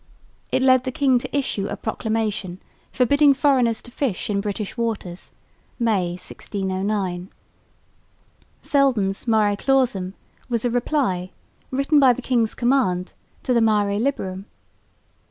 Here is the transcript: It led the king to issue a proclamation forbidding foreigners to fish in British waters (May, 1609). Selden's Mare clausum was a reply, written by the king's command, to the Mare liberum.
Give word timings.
It 0.51 0.63
led 0.63 0.83
the 0.83 0.91
king 0.91 1.19
to 1.19 1.37
issue 1.37 1.67
a 1.67 1.77
proclamation 1.77 2.59
forbidding 2.91 3.35
foreigners 3.35 3.83
to 3.83 3.91
fish 3.91 4.31
in 4.31 4.41
British 4.41 4.75
waters 4.75 5.31
(May, 5.77 6.13
1609). 6.13 7.29
Selden's 8.63 9.27
Mare 9.27 9.55
clausum 9.55 10.15
was 10.49 10.65
a 10.65 10.71
reply, 10.71 11.29
written 11.69 11.99
by 11.99 12.13
the 12.13 12.21
king's 12.23 12.55
command, 12.55 13.13
to 13.43 13.53
the 13.53 13.61
Mare 13.61 13.99
liberum. 13.99 14.47